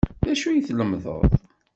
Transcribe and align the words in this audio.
D 0.25 0.27
acu 0.31 0.47
ay 0.49 0.61
tlemmdeḍ? 0.67 1.21